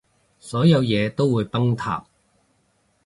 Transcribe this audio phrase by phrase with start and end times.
[0.39, 2.07] 所有嘢都會崩塌